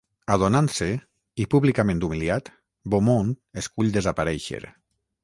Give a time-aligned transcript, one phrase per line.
[0.35, 0.85] Adonant-se,
[1.43, 2.49] i públicament humiliat,
[2.95, 3.29] Beaumont
[3.63, 4.63] escull desaparèixer.